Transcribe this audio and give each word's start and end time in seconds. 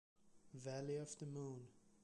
Valley 0.55 0.95
of 0.97 1.15
the 1.19 1.27
Moon 1.27 1.67